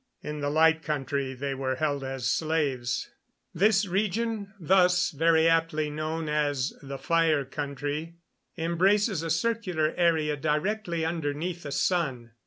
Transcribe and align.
In 0.23 0.39
the 0.39 0.49
Light 0.49 0.81
Country 0.81 1.35
they 1.35 1.53
were 1.53 1.75
held 1.75 2.03
as 2.03 2.25
slaves. 2.27 3.11
This 3.53 3.85
region 3.85 4.51
thus 4.59 5.11
very 5.11 5.47
aptly 5.47 5.91
known 5.91 6.27
as 6.27 6.73
the 6.81 6.97
Fire 6.97 7.45
Country 7.45 8.15
embraces 8.57 9.21
a 9.21 9.29
circular 9.29 9.93
area 9.95 10.35
directly 10.35 11.05
underneath 11.05 11.61
the 11.61 11.71
sun. 11.71 12.31